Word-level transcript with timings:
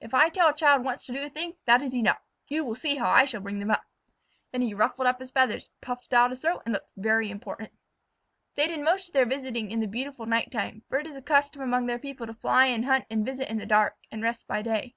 If 0.00 0.14
I 0.14 0.28
tell 0.28 0.46
a 0.50 0.54
child 0.54 0.84
once 0.84 1.06
to 1.06 1.12
do 1.12 1.24
a 1.24 1.28
thing, 1.28 1.56
that 1.64 1.82
is 1.82 1.92
enough. 1.92 2.20
You 2.46 2.64
will 2.64 2.76
see 2.76 2.94
how 2.98 3.10
I 3.10 3.26
bring 3.26 3.58
them 3.58 3.72
up." 3.72 3.82
Then 4.52 4.62
he 4.62 4.74
ruffled 4.74 5.08
up 5.08 5.18
his 5.18 5.32
feathers, 5.32 5.70
puffed 5.80 6.14
out 6.14 6.30
his 6.30 6.42
throat, 6.42 6.62
and 6.64 6.74
looked 6.74 6.90
very 6.96 7.28
important. 7.28 7.72
They 8.54 8.68
did 8.68 8.78
most 8.84 9.08
of 9.08 9.12
their 9.12 9.26
visiting 9.26 9.72
in 9.72 9.80
the 9.80 9.88
beautiful 9.88 10.24
night 10.26 10.52
time, 10.52 10.84
for 10.88 11.00
it 11.00 11.08
is 11.08 11.16
a 11.16 11.20
custom 11.20 11.62
among 11.62 11.86
their 11.86 11.98
people 11.98 12.28
to 12.28 12.34
fly 12.34 12.66
and 12.66 12.84
hunt 12.84 13.06
and 13.10 13.26
visit 13.26 13.50
in 13.50 13.58
the 13.58 13.66
dark, 13.66 13.96
and 14.12 14.22
rest 14.22 14.46
by 14.46 14.62
day. 14.62 14.94